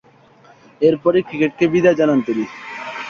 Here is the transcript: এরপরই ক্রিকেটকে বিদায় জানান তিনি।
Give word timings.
এরপরই 0.81 1.21
ক্রিকেটকে 1.27 1.65
বিদায় 1.73 1.97
জানান 1.99 2.19
তিনি। 2.27 2.43